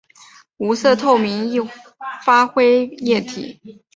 [0.57, 1.69] 无色透明易挥
[2.25, 3.83] 发液体。